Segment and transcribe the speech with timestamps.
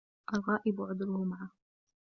[0.33, 1.51] الغائب عُذْرُه معه